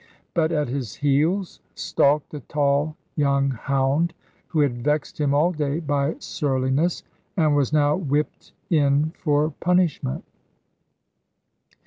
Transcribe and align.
But 0.33 0.51
at 0.51 0.67
his 0.67 0.95
heels 0.95 1.59
stalked 1.75 2.33
a 2.33 2.39
tall 2.39 2.95
young 3.15 3.51
hound, 3.51 4.15
who 4.47 4.61
had 4.61 4.83
vexed 4.83 5.21
him 5.21 5.31
all 5.31 5.51
day 5.51 5.79
by 5.79 6.15
surliness, 6.17 7.03
and 7.37 7.55
was 7.55 7.71
now 7.71 7.95
whipped 7.95 8.51
in 8.71 9.11
for 9.19 9.51
punishment. 9.59 10.23